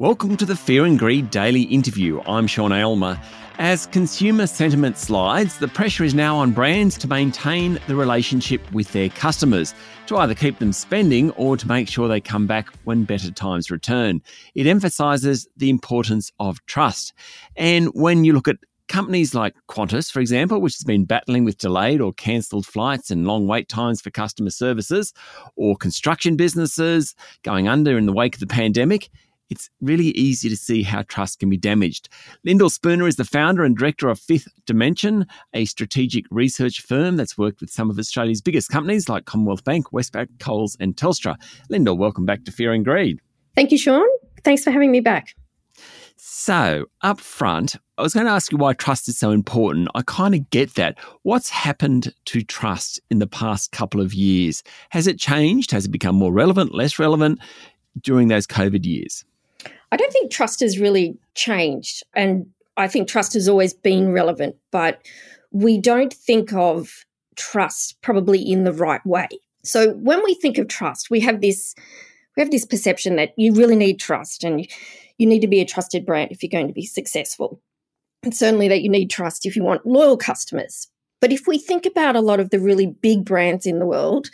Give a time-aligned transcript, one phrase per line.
[0.00, 2.22] Welcome to the Fear and Greed Daily Interview.
[2.22, 3.20] I'm Sean Aylmer.
[3.58, 8.90] As consumer sentiment slides, the pressure is now on brands to maintain the relationship with
[8.94, 9.74] their customers,
[10.06, 13.70] to either keep them spending or to make sure they come back when better times
[13.70, 14.22] return.
[14.54, 17.12] It emphasises the importance of trust.
[17.54, 18.56] And when you look at
[18.88, 23.26] companies like Qantas, for example, which has been battling with delayed or cancelled flights and
[23.26, 25.12] long wait times for customer services,
[25.56, 29.10] or construction businesses going under in the wake of the pandemic,
[29.50, 32.08] it's really easy to see how trust can be damaged.
[32.44, 37.36] Lyndall Spooner is the founder and director of Fifth Dimension, a strategic research firm that's
[37.36, 41.36] worked with some of Australia's biggest companies like Commonwealth Bank, Westpac, Coles, and Telstra.
[41.68, 43.20] Lyndall, welcome back to Fear and Greed.
[43.56, 44.06] Thank you, Sean.
[44.44, 45.34] Thanks for having me back.
[46.16, 49.88] So, up front, I was going to ask you why trust is so important.
[49.94, 50.98] I kind of get that.
[51.22, 54.62] What's happened to trust in the past couple of years?
[54.90, 55.70] Has it changed?
[55.70, 57.40] Has it become more relevant, less relevant
[58.02, 59.24] during those COVID years?
[59.92, 62.02] I don't think trust has really changed.
[62.14, 65.00] And I think trust has always been relevant, but
[65.50, 67.04] we don't think of
[67.36, 69.28] trust probably in the right way.
[69.62, 71.74] So when we think of trust, we have this
[72.36, 74.66] we have this perception that you really need trust and
[75.18, 77.60] you need to be a trusted brand if you're going to be successful.
[78.22, 80.88] And certainly that you need trust if you want loyal customers.
[81.20, 84.30] But if we think about a lot of the really big brands in the world,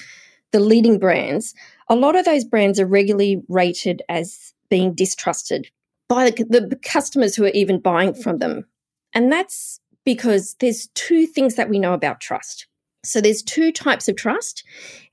[0.53, 1.55] the leading brands,
[1.89, 5.69] a lot of those brands are regularly rated as being distrusted
[6.09, 8.67] by the, the customers who are even buying from them.
[9.13, 12.67] And that's because there's two things that we know about trust.
[13.05, 14.65] So there's two types of trust,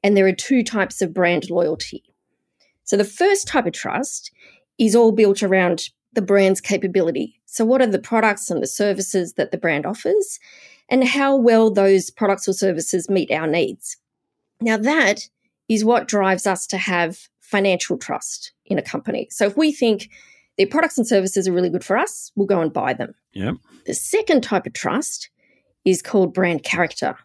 [0.04, 2.04] and there are two types of brand loyalty.
[2.84, 4.32] So the first type of trust
[4.78, 7.40] is all built around the brand's capability.
[7.46, 10.40] So, what are the products and the services that the brand offers,
[10.90, 13.98] and how well those products or services meet our needs?
[14.62, 15.28] Now, that
[15.70, 19.28] is what drives us to have financial trust in a company.
[19.30, 20.10] So if we think
[20.58, 23.14] their products and services are really good for us, we'll go and buy them.
[23.34, 23.58] Yep.
[23.86, 25.30] The second type of trust
[25.86, 27.16] is called brand character.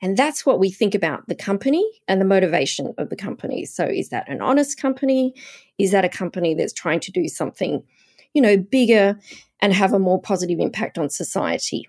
[0.00, 3.64] And that's what we think about the company and the motivation of the company.
[3.64, 5.34] So is that an honest company?
[5.76, 7.82] Is that a company that's trying to do something,
[8.34, 9.18] you know, bigger
[9.60, 11.88] and have a more positive impact on society?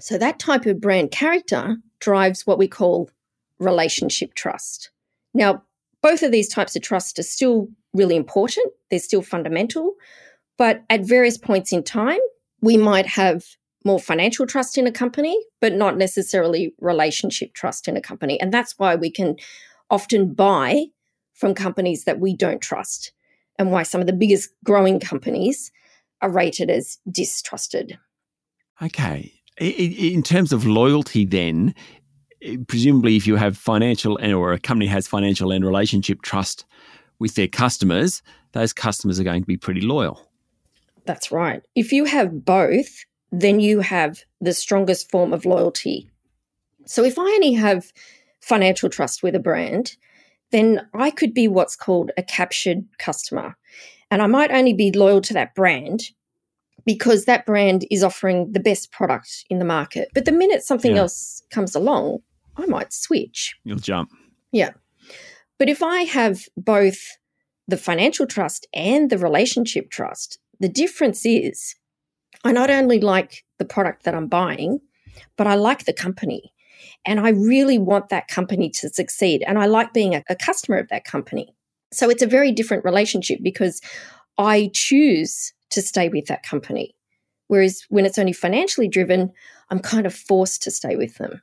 [0.00, 3.10] So that type of brand character drives what we call
[3.58, 4.90] relationship trust.
[5.34, 5.64] Now,
[6.02, 9.94] both of these types of trust are still really important, they're still fundamental,
[10.56, 12.20] but at various points in time,
[12.60, 13.44] we might have
[13.84, 18.38] more financial trust in a company, but not necessarily relationship trust in a company.
[18.40, 19.36] And that's why we can
[19.88, 20.86] often buy
[21.34, 23.12] from companies that we don't trust,
[23.58, 25.72] and why some of the biggest growing companies
[26.20, 27.98] are rated as distrusted.
[28.82, 29.32] Okay.
[29.58, 31.74] In terms of loyalty, then,
[32.66, 36.64] presumably if you have financial and or a company has financial and relationship trust
[37.18, 40.26] with their customers, those customers are going to be pretty loyal.
[41.06, 41.62] That's right.
[41.74, 46.10] If you have both, then you have the strongest form of loyalty.
[46.86, 47.92] So if I only have
[48.40, 49.96] financial trust with a brand,
[50.50, 53.56] then I could be what's called a captured customer.
[54.10, 56.10] And I might only be loyal to that brand
[56.84, 60.08] because that brand is offering the best product in the market.
[60.14, 61.02] But the minute something yeah.
[61.02, 62.18] else comes along,
[62.56, 63.56] I might switch.
[63.64, 64.10] You'll jump.
[64.52, 64.70] Yeah.
[65.58, 66.98] But if I have both
[67.68, 71.74] the financial trust and the relationship trust, the difference is
[72.44, 74.80] I not only like the product that I'm buying,
[75.36, 76.52] but I like the company.
[77.04, 79.42] And I really want that company to succeed.
[79.46, 81.54] And I like being a, a customer of that company.
[81.92, 83.80] So it's a very different relationship because
[84.38, 86.94] I choose to stay with that company.
[87.48, 89.32] Whereas when it's only financially driven,
[89.70, 91.42] I'm kind of forced to stay with them.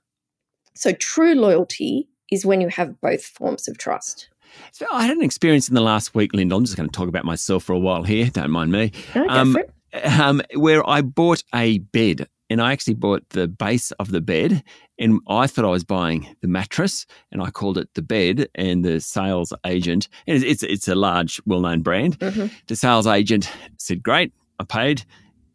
[0.77, 4.29] So true loyalty is when you have both forms of trust.
[4.71, 6.55] So I had an experience in the last week, Linda.
[6.55, 8.29] I'm just going to talk about myself for a while here.
[8.29, 8.91] Don't mind me.
[9.15, 9.57] No, um,
[10.03, 14.63] um, where I bought a bed and I actually bought the base of the bed
[14.99, 18.85] and I thought I was buying the mattress and I called it the bed and
[18.85, 22.47] the sales agent and it's it's a large well-known brand mm-hmm.
[22.67, 25.03] the sales agent said great I paid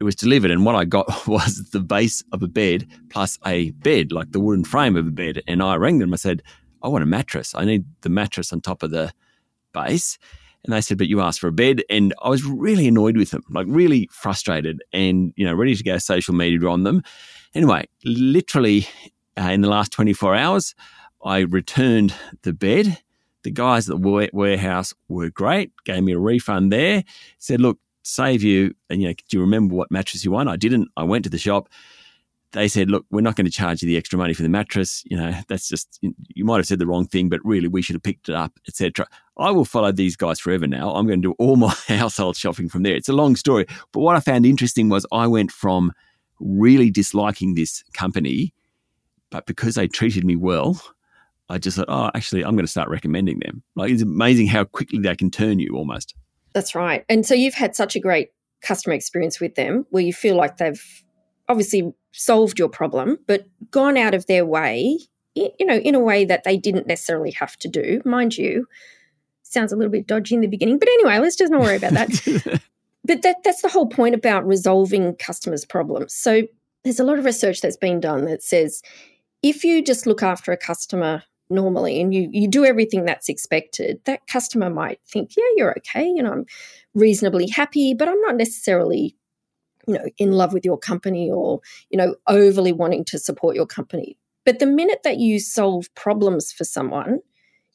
[0.02, 3.70] it was delivered and what I got was the base of a bed plus a
[3.70, 6.42] bed like the wooden frame of a bed and I rang them I said
[6.82, 9.12] I want a mattress I need the mattress on top of the
[9.72, 10.18] base
[10.64, 11.82] and they said, but you asked for a bed.
[11.90, 15.82] And I was really annoyed with them, like really frustrated and, you know, ready to
[15.82, 17.02] go social media on them.
[17.54, 18.86] Anyway, literally
[19.36, 20.74] uh, in the last 24 hours,
[21.24, 22.98] I returned the bed.
[23.42, 27.02] The guys at the warehouse were great, gave me a refund there,
[27.38, 30.48] said, look, save you, and, you know, do you remember what mattress you want?
[30.48, 30.88] I didn't.
[30.96, 31.68] I went to the shop.
[32.52, 35.02] they said, look, we're not going to charge you the extra money for the mattress.
[35.06, 37.94] You know, that's just, you might have said the wrong thing, but really we should
[37.94, 39.06] have picked it up, etc.
[39.38, 40.94] I will follow these guys forever now.
[40.94, 42.94] I'm going to do all my household shopping from there.
[42.94, 43.66] It's a long story.
[43.92, 45.92] But what I found interesting was I went from
[46.40, 48.52] really disliking this company,
[49.30, 50.82] but because they treated me well,
[51.48, 53.62] I just thought, oh, actually, I'm going to start recommending them.
[53.76, 56.14] Like, it's amazing how quickly they can turn you almost.
[56.54, 57.04] That's right.
[57.08, 58.30] And so you've had such a great
[58.62, 61.04] customer experience with them where you feel like they've
[61.48, 64.98] obviously solved your problem, but gone out of their way,
[65.34, 68.00] you know, in a way that they didn't necessarily have to do.
[68.04, 68.66] Mind you,
[69.42, 71.92] sounds a little bit dodgy in the beginning, but anyway, let's just not worry about
[71.92, 72.60] that.
[73.04, 76.14] but that, that's the whole point about resolving customers' problems.
[76.14, 76.42] So
[76.84, 78.82] there's a lot of research that's been done that says
[79.42, 81.22] if you just look after a customer
[81.52, 86.06] normally and you you do everything that's expected, that customer might think, yeah, you're okay,
[86.06, 86.46] you know, I'm
[86.94, 89.16] reasonably happy, but I'm not necessarily
[89.86, 91.60] you know in love with your company or
[91.90, 94.18] you know overly wanting to support your company.
[94.44, 97.20] But the minute that you solve problems for someone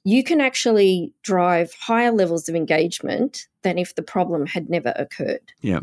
[0.07, 5.51] you can actually drive higher levels of engagement than if the problem had never occurred.
[5.59, 5.81] Yeah.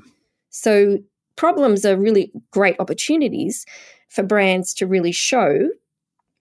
[0.48, 0.96] So
[1.36, 3.66] problems are really great opportunities
[4.08, 5.68] for brands to really show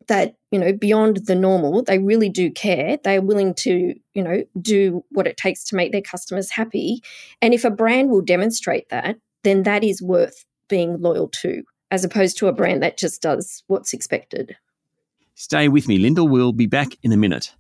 [0.08, 4.44] that you know beyond the normal they really do care they're willing to you know
[4.62, 7.02] do what it takes to make their customers happy
[7.42, 12.04] and if a brand will demonstrate that then that is worth being loyal to, as
[12.04, 14.56] opposed to a brand that just does what's expected.
[15.36, 16.28] Stay with me, Lyndall.
[16.28, 17.54] We'll be back in a minute.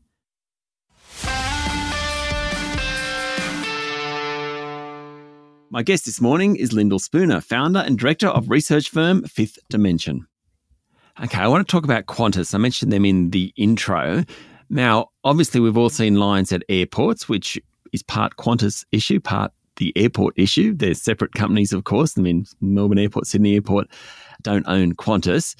[5.69, 10.27] My guest this morning is Lyndall Spooner, founder and director of research firm Fifth Dimension.
[11.21, 12.55] Okay, I want to talk about Qantas.
[12.55, 14.23] I mentioned them in the intro.
[14.69, 17.59] Now, obviously, we've all seen lines at airports, which
[17.91, 20.73] is part Qantas issue, part the airport issue.
[20.73, 22.17] They're separate companies, of course.
[22.17, 23.87] I mean, Melbourne Airport, Sydney Airport
[24.41, 25.55] don't own Qantas.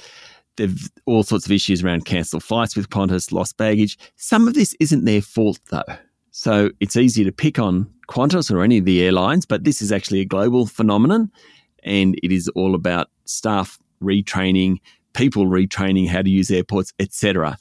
[0.56, 3.98] There've all sorts of issues around cancelled flights with Qantas, lost baggage.
[4.16, 5.84] Some of this isn't their fault, though.
[6.32, 9.92] So it's easy to pick on Qantas or any of the airlines, but this is
[9.92, 11.32] actually a global phenomenon,
[11.84, 14.80] and it is all about staff retraining,
[15.14, 17.58] people retraining how to use airports, etc.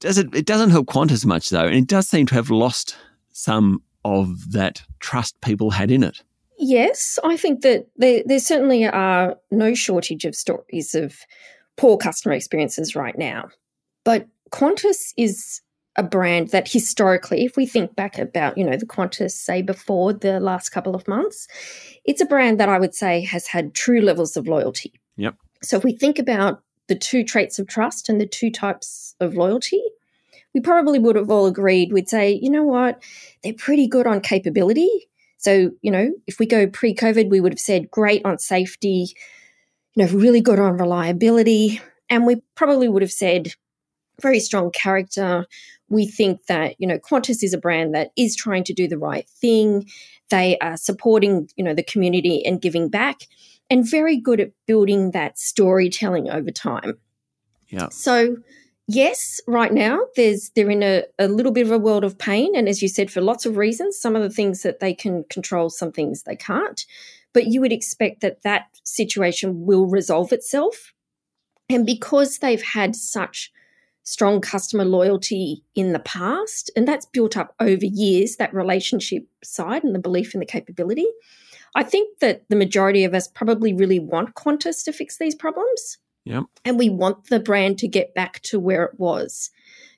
[0.00, 0.34] Does it?
[0.34, 2.96] It doesn't help Qantas much though, and it does seem to have lost
[3.32, 6.22] some of that trust people had in it.
[6.58, 11.20] Yes, I think that there, there certainly are no shortage of stories of
[11.76, 13.48] poor customer experiences right now.
[14.04, 15.60] But Qantas is
[15.96, 20.12] a brand that historically, if we think back about, you know, the Qantas, say before
[20.12, 21.46] the last couple of months,
[22.04, 24.92] it's a brand that I would say has had true levels of loyalty.
[25.16, 25.36] Yep.
[25.62, 29.34] So if we think about the two traits of trust and the two types of
[29.34, 29.82] loyalty,
[30.54, 33.02] we probably would have all agreed, we'd say, you know what,
[33.42, 35.08] they're pretty good on capability.
[35.36, 39.14] So, you know, if we go pre COVID, we would have said great on safety,
[39.94, 41.80] you know, really good on reliability.
[42.10, 43.52] And we probably would have said
[44.20, 45.46] very strong character.
[45.88, 48.98] We think that, you know, Qantas is a brand that is trying to do the
[48.98, 49.88] right thing.
[50.30, 53.20] They are supporting, you know, the community and giving back
[53.70, 56.98] and very good at building that storytelling over time.
[57.68, 57.88] Yeah.
[57.90, 58.36] So
[58.86, 62.56] yes, right now there's they're in a, a little bit of a world of pain,
[62.56, 63.98] and as you said, for lots of reasons.
[63.98, 66.84] Some of the things that they can control, some things they can't.
[67.34, 70.92] But you would expect that that situation will resolve itself,
[71.68, 73.52] and because they've had such
[74.04, 78.36] strong customer loyalty in the past, and that's built up over years.
[78.36, 81.06] That relationship side and the belief in the capability.
[81.74, 85.98] I think that the majority of us probably really want Qantas to fix these problems.
[86.24, 86.44] Yep.
[86.64, 89.50] And we want the brand to get back to where it was.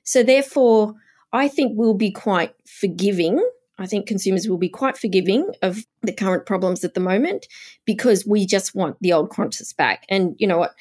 [0.03, 0.95] So, therefore,
[1.33, 3.45] I think we'll be quite forgiving.
[3.77, 7.47] I think consumers will be quite forgiving of the current problems at the moment
[7.85, 10.05] because we just want the old Qantas back.
[10.07, 10.75] And you know what?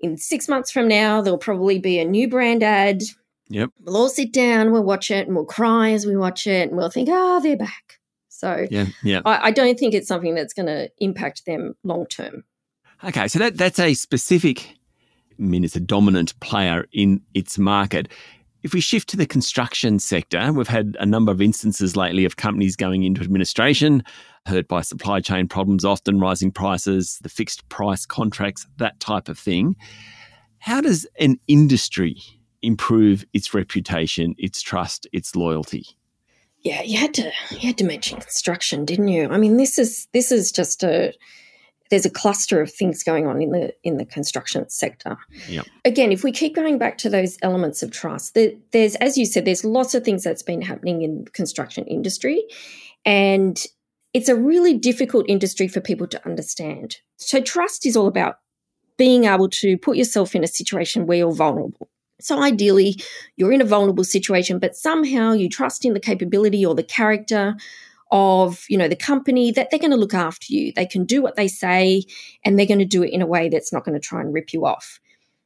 [0.00, 3.02] In six months from now, there'll probably be a new brand ad.
[3.48, 3.70] Yep.
[3.80, 6.76] We'll all sit down, we'll watch it, and we'll cry as we watch it, and
[6.76, 7.98] we'll think, oh, they're back.
[8.34, 9.20] So yeah, yeah.
[9.24, 12.44] I, I don't think it's something that's going to impact them long term.
[13.02, 14.76] Okay, so that that's a specific
[15.38, 18.08] I mean, it's a dominant player in its market.
[18.62, 22.36] If we shift to the construction sector, we've had a number of instances lately of
[22.36, 24.02] companies going into administration,
[24.46, 29.38] hurt by supply chain problems, often rising prices, the fixed price contracts, that type of
[29.38, 29.76] thing.
[30.58, 32.22] How does an industry
[32.62, 35.84] improve its reputation, its trust, its loyalty?
[36.64, 39.28] Yeah, you had to you had to mention construction, didn't you?
[39.28, 41.12] I mean, this is this is just a
[41.90, 45.18] there's a cluster of things going on in the in the construction sector.
[45.48, 45.66] Yep.
[45.84, 49.26] Again, if we keep going back to those elements of trust, there, there's as you
[49.26, 52.42] said, there's lots of things that's been happening in the construction industry,
[53.04, 53.62] and
[54.14, 56.96] it's a really difficult industry for people to understand.
[57.18, 58.38] So trust is all about
[58.96, 61.90] being able to put yourself in a situation where you're vulnerable.
[62.24, 62.96] So ideally,
[63.36, 67.54] you're in a vulnerable situation, but somehow you trust in the capability or the character
[68.10, 70.72] of you know the company that they're going to look after you.
[70.72, 72.04] They can do what they say
[72.42, 74.32] and they're going to do it in a way that's not going to try and
[74.32, 75.00] rip you off.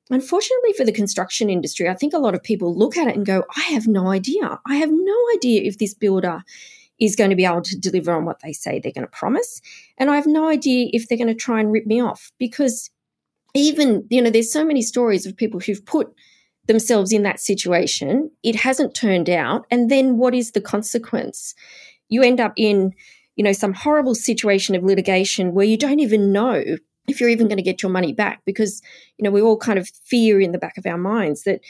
[0.08, 3.26] Unfortunately for the construction industry i think a lot of people look at it and
[3.26, 4.60] go i have no idea.
[4.64, 6.44] I have no idea if this builder
[7.00, 9.60] is going to be able to deliver on what they say they're going to promise
[9.98, 12.30] and i have no idea if they're going to try and rip me off.
[12.38, 12.90] Because
[13.54, 16.14] even you know there's so many stories of people who've put
[16.68, 21.54] themselves in that situation it hasn't turned out and then what is the consequence
[22.08, 22.94] you end up in,
[23.36, 26.62] you know, some horrible situation of litigation where you don't even know
[27.06, 28.82] if you're even going to get your money back because,
[29.16, 31.60] you know, we all kind of fear in the back of our minds that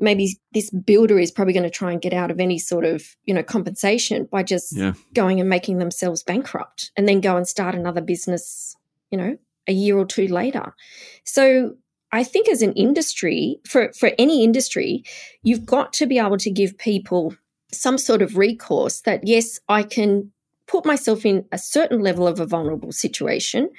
[0.00, 3.16] maybe this builder is probably going to try and get out of any sort of,
[3.24, 4.94] you know, compensation by just yeah.
[5.12, 8.76] going and making themselves bankrupt and then go and start another business,
[9.10, 9.36] you know,
[9.68, 10.74] a year or two later.
[11.24, 11.76] So
[12.12, 15.02] I think as an industry, for, for any industry,
[15.42, 17.34] you've got to be able to give people
[17.72, 20.30] some sort of recourse that, yes, I can
[20.66, 23.70] put myself in a certain level of a vulnerable situation.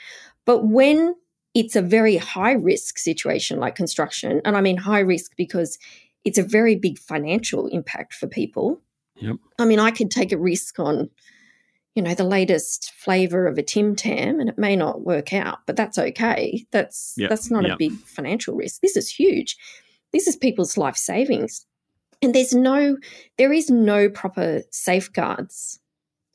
[0.46, 1.16] But when
[1.54, 5.78] it's a very high risk situation like construction, and I mean high risk because
[6.26, 8.82] it's a very big financial impact for people.
[9.18, 9.36] Yep.
[9.60, 11.10] I mean, I could take a risk on,
[11.96, 15.60] you know, the latest flavor of a Tim Tam and it may not work out,
[15.68, 16.66] but that's okay.
[16.72, 17.30] That's yep.
[17.30, 17.74] that's not yep.
[17.74, 18.82] a big financial risk.
[18.82, 19.58] This is huge.
[20.12, 21.66] This is people's life savings
[22.24, 22.98] and there's no
[23.38, 25.80] there is no proper safeguards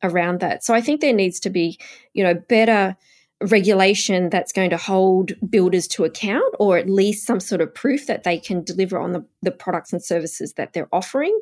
[0.04, 1.78] around that so i think there needs to be
[2.12, 2.96] you know better
[3.40, 8.06] regulation that's going to hold builders to account or at least some sort of proof
[8.08, 11.36] that they can deliver on the, the products and services that they're offering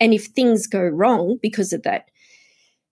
[0.00, 2.10] and if things go wrong because of that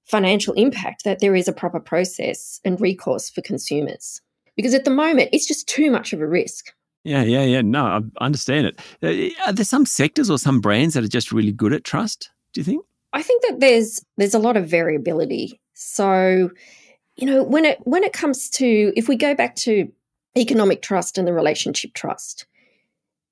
[0.06, 4.20] financial impact that there is a proper process and recourse for consumers
[4.56, 6.72] because at the moment it's just too much of a risk
[7.06, 7.62] yeah, yeah, yeah.
[7.62, 8.80] No, I understand it.
[9.00, 12.30] Uh, are there some sectors or some brands that are just really good at trust?
[12.52, 12.84] Do you think?
[13.12, 15.60] I think that there's there's a lot of variability.
[15.74, 16.50] So,
[17.14, 19.88] you know, when it when it comes to if we go back to
[20.36, 22.44] economic trust and the relationship trust,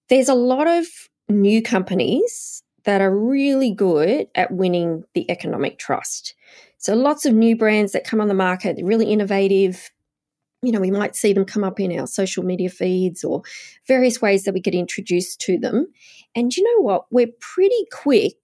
[0.08, 0.86] there's a lot of
[1.28, 6.34] new companies that are really good at winning the economic trust.
[6.78, 9.90] So lots of new brands that come on the market, really innovative,
[10.62, 13.42] you know, we might see them come up in our social media feeds or
[13.86, 15.86] various ways that we get introduced to them.
[16.34, 17.06] And you know what?
[17.10, 18.36] We're pretty quick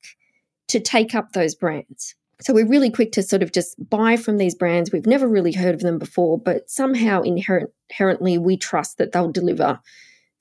[0.69, 2.15] to take up those brands.
[2.43, 4.93] So we're really quick to sort of just buy from these brands.
[4.93, 9.33] We've never really heard of them before, but somehow inherent, inherently we trust that they'll
[9.33, 9.81] deliver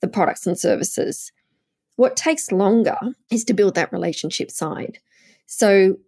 [0.00, 1.32] the products and services.
[2.00, 2.96] What takes longer
[3.30, 5.00] is to build that relationship side.
[5.44, 5.98] So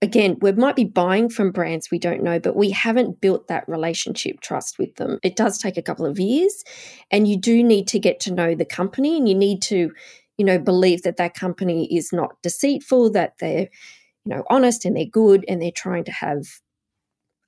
[0.00, 3.68] again, we might be buying from brands we don't know, but we haven't built that
[3.68, 5.18] relationship trust with them.
[5.24, 6.62] It does take a couple of years,
[7.10, 9.90] and you do need to get to know the company, and you need to,
[10.38, 13.68] you know, believe that that company is not deceitful, that they're,
[14.24, 16.46] you know, honest and they're good, and they're trying to have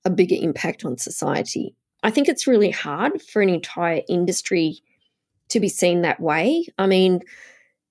[0.04, 1.76] a bigger impact on society.
[2.02, 4.80] I think it's really hard for an entire industry
[5.50, 6.66] to be seen that way.
[6.78, 7.20] I mean,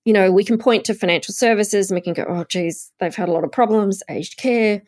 [0.04, 3.14] you know, we can point to financial services and we can go, oh, geez, they've
[3.14, 4.82] had a lot of problems, aged care,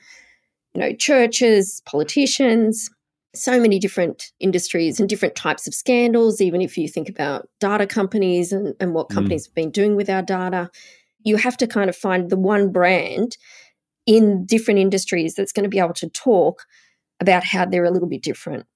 [0.75, 2.90] you know, churches, politicians,
[3.35, 6.40] so many different industries and different types of scandals.
[6.40, 9.14] Even if you think about data companies and, and what mm.
[9.14, 9.50] companies mm.
[9.50, 10.71] have been doing with our data,
[11.25, 13.37] you have to kind of find the one brand
[14.06, 16.64] in different industries that's going to be able to talk
[17.21, 18.66] about how they're a little bit different,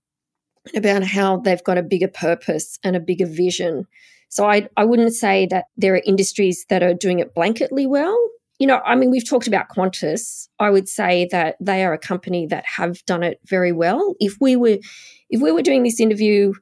[0.74, 3.86] about how they've got a bigger purpose and a bigger vision
[4.28, 8.16] so I, I wouldn't say that there are industries that are doing it blanketly well.
[8.58, 10.48] You know, I mean, we've talked about Qantas.
[10.58, 14.14] I would say that they are a company that have done it very well.
[14.20, 14.78] If we were,
[15.30, 16.52] if we were doing this interview,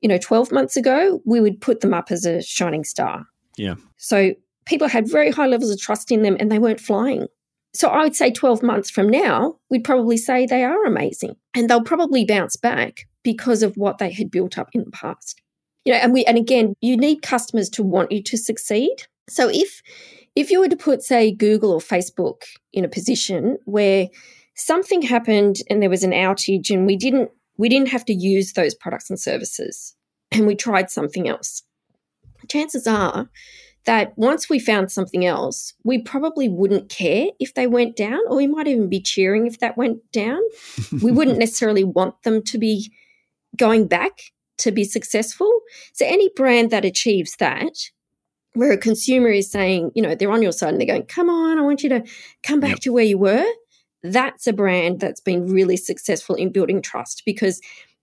[0.00, 3.26] you know, 12 months ago, we would put them up as a shining star.
[3.56, 3.74] Yeah.
[3.96, 4.34] So
[4.64, 7.26] people had very high levels of trust in them and they weren't flying.
[7.74, 11.68] So I would say 12 months from now, we'd probably say they are amazing and
[11.68, 15.40] they'll probably bounce back because of what they had built up in the past
[15.84, 18.94] you know and we and again you need customers to want you to succeed
[19.28, 19.82] so if
[20.36, 24.08] if you were to put say google or facebook in a position where
[24.54, 28.52] something happened and there was an outage and we didn't we didn't have to use
[28.52, 29.94] those products and services
[30.32, 31.62] and we tried something else
[32.48, 33.28] chances are
[33.86, 38.36] that once we found something else, we probably wouldn't care if they went down, or
[38.36, 40.38] we might even be cheering if that went down.
[41.02, 42.92] we wouldn't necessarily want them to be
[43.56, 44.20] going back
[44.60, 45.60] to be successful.
[45.92, 47.74] So any brand that achieves that,
[48.54, 51.28] where a consumer is saying, you know, they're on your side and they're going, come
[51.28, 52.04] on, I want you to
[52.42, 52.80] come back yep.
[52.80, 53.46] to where you were.
[54.02, 57.60] That's a brand that's been really successful in building trust because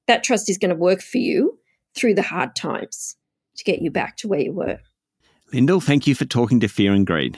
[0.08, 1.60] that trust is going to work for you
[1.96, 3.16] through the hard times.
[3.58, 4.80] to get you back to where you were.
[5.52, 7.38] Lyndall, thank you for talking to Fear and Greed.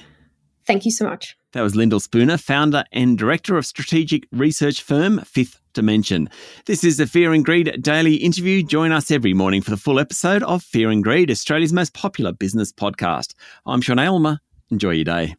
[0.66, 1.38] Thank you so much.
[1.54, 6.30] That was Lyndall Spooner, founder and director of strategic research firm Fifth Dimension.
[6.66, 8.62] This is the Fear and Greed daily interview.
[8.62, 12.34] Join us every morning for the full episode of Fear and Greed, Australia's most popular
[12.34, 13.34] business podcast.
[13.66, 14.40] I'm Sean Aylmer.
[14.70, 15.36] Enjoy your day.